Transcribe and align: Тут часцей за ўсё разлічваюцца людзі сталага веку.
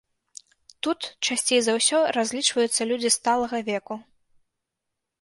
Тут 0.87 0.99
часцей 1.27 1.59
за 1.67 1.77
ўсё 1.77 1.97
разлічваюцца 2.17 2.81
людзі 2.93 3.15
сталага 3.19 3.57
веку. 3.73 4.03